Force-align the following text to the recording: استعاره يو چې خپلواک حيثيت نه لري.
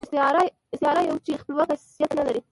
استعاره 0.73 1.01
يو 1.09 1.15
چې 1.25 1.31
خپلواک 1.41 1.69
حيثيت 1.73 2.11
نه 2.17 2.23
لري. 2.27 2.39